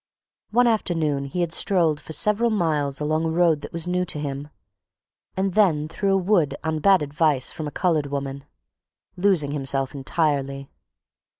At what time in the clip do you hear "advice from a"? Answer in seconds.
7.03-7.71